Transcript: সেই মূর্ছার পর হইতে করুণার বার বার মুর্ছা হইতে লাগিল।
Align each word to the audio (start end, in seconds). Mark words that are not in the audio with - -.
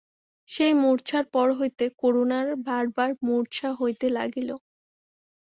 সেই 0.49 0.73
মূর্ছার 0.81 1.25
পর 1.33 1.47
হইতে 1.59 1.85
করুণার 2.01 2.47
বার 2.65 2.85
বার 2.95 3.11
মুর্ছা 3.27 3.69
হইতে 3.79 4.07
লাগিল। 4.17 4.49